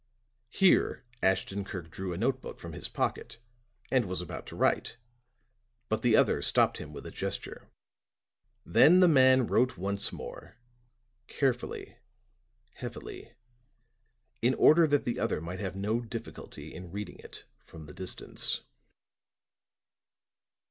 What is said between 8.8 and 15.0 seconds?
the man once more wrote; carefully, heavily, in order